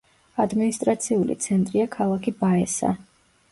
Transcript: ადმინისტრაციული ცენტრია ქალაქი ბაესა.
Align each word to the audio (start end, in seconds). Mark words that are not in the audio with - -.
ადმინისტრაციული 0.45 1.37
ცენტრია 1.47 1.87
ქალაქი 1.99 2.35
ბაესა. 2.43 2.93